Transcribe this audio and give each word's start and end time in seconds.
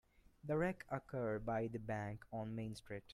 The 0.43 0.57
wreck 0.57 0.83
occurred 0.89 1.45
by 1.45 1.67
the 1.67 1.77
bank 1.77 2.23
on 2.33 2.55
Main 2.55 2.73
Street. 2.73 3.03